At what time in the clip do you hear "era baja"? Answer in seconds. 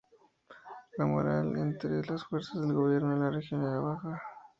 3.61-4.19